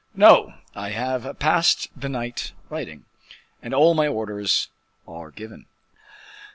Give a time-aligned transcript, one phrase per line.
[0.15, 3.05] "No; I have passed the night writing,
[3.61, 4.69] and all my orders
[5.07, 5.67] are given."